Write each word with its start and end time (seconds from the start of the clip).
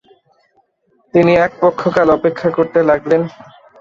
তিনি 1.13 1.31
এক 1.45 1.51
পক্ষকাল 1.61 2.07
অপেক্ষা 2.17 2.49
করতে 2.57 2.79
লাগলেন। 2.89 3.21